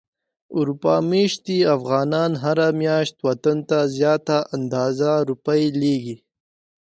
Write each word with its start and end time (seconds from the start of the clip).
اروپا 0.57 0.95
ميشتي 1.09 1.57
افغانان 1.75 2.31
هره 2.43 2.67
مياشت 2.81 3.15
وطن 3.27 3.57
ته 3.69 3.77
زياته 3.95 4.37
اندازه 4.55 5.11
روپی 5.29 5.63
ليږي. 5.81 6.15